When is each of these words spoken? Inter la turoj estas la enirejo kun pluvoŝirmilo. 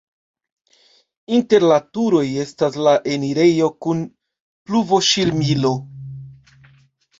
Inter 1.39 1.65
la 1.71 1.77
turoj 1.97 2.23
estas 2.45 2.79
la 2.89 2.95
enirejo 3.17 3.71
kun 3.87 4.03
pluvoŝirmilo. 4.71 5.75